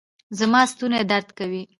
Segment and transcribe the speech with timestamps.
[0.39, 1.61] زما ستونی درد کوي